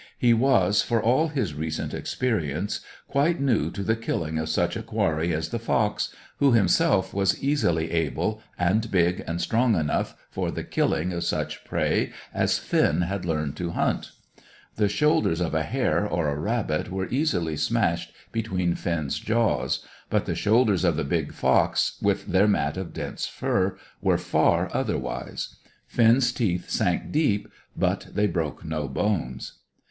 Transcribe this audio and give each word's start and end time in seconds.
He 0.17 0.33
was, 0.33 0.81
for 0.81 0.99
all 0.99 1.27
his 1.27 1.53
recent 1.53 1.93
experience, 1.93 2.79
quite 3.07 3.39
new 3.39 3.69
to 3.69 3.83
the 3.83 3.95
killing 3.95 4.39
of 4.39 4.49
such 4.49 4.75
a 4.75 4.81
quarry 4.81 5.31
as 5.31 5.49
the 5.49 5.59
fox, 5.59 6.11
who 6.37 6.53
himself 6.53 7.13
was 7.13 7.39
easily 7.43 7.91
able, 7.91 8.41
and 8.57 8.89
big 8.89 9.23
and 9.27 9.39
strong 9.39 9.75
enough 9.75 10.15
for 10.31 10.49
the 10.49 10.63
killing 10.63 11.13
of 11.13 11.23
such 11.23 11.63
prey 11.65 12.11
as 12.33 12.57
Finn 12.57 13.01
had 13.01 13.25
learned 13.25 13.55
to 13.57 13.73
hunt. 13.77 14.09
The 14.75 14.89
shoulders 14.89 15.39
of 15.39 15.53
a 15.53 15.61
hare 15.61 16.03
or 16.07 16.29
a 16.29 16.35
rabbit 16.39 16.89
were 16.89 17.07
easily 17.09 17.55
smashed 17.55 18.11
between 18.31 18.73
Finn's 18.73 19.19
jaws; 19.19 19.85
but 20.09 20.25
the 20.25 20.33
shoulders 20.33 20.83
of 20.83 20.95
the 20.95 21.03
big 21.03 21.31
fox, 21.31 21.99
with 22.01 22.25
their 22.25 22.47
mat 22.47 22.75
of 22.75 22.91
dense 22.91 23.27
fur, 23.27 23.77
were 24.01 24.17
far 24.17 24.67
otherwise. 24.73 25.57
Finn's 25.85 26.31
teeth 26.31 26.71
sank 26.71 27.11
deep, 27.11 27.47
but 27.77 28.07
they 28.11 28.25
broke 28.25 28.65
no 28.65 28.87
bones. 28.87 29.59